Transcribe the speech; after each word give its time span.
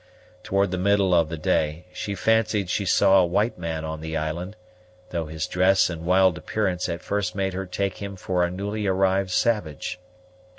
Toward 0.41 0.71
the 0.71 0.79
middle 0.79 1.13
of 1.13 1.29
the 1.29 1.37
day, 1.37 1.85
she 1.93 2.15
fancied 2.15 2.71
she 2.71 2.85
saw 2.87 3.19
a 3.19 3.25
white 3.27 3.59
man 3.59 3.85
on 3.85 4.01
the 4.01 4.17
island, 4.17 4.55
though 5.11 5.27
his 5.27 5.45
dress 5.45 5.91
and 5.91 6.07
wild 6.07 6.39
appearance 6.39 6.89
at 6.89 7.03
first 7.03 7.35
made 7.35 7.53
her 7.53 7.67
take 7.67 7.97
him 7.97 8.15
for 8.15 8.43
a 8.43 8.49
newly 8.49 8.87
arrived 8.87 9.29
savage. 9.29 9.99